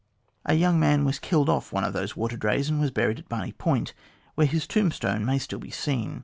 A 0.45 0.55
young 0.55 0.79
man 0.79 1.05
was 1.05 1.19
killed 1.19 1.47
off 1.47 1.71
one 1.71 1.83
of 1.83 1.93
those 1.93 2.17
water 2.17 2.35
drays, 2.35 2.69
and 2.71 2.81
was 2.81 2.89
buried 2.89 3.19
at 3.19 3.29
Barney 3.29 3.51
Point, 3.51 3.93
where 4.33 4.47
his 4.47 4.65
tombstone 4.65 5.23
may 5.23 5.37
still 5.37 5.59
be 5.59 5.69
seen. 5.69 6.19